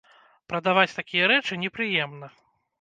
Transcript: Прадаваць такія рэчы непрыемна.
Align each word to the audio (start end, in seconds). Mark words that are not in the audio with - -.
Прадаваць 0.53 0.95
такія 0.99 1.29
рэчы 1.35 1.61
непрыемна. 1.67 2.35